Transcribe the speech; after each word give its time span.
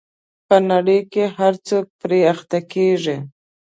په 0.47 0.55
نړۍ 0.69 0.99
کې 1.11 1.23
هر 1.37 1.53
څوک 1.67 1.85
پرې 2.01 2.19
اخته 2.33 2.59
کېږي. 2.73 3.17